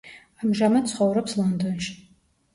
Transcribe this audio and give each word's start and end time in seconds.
ამჟამად 0.47 0.87
ცხოვრობს 0.93 1.37
ლონდონში. 1.43 1.95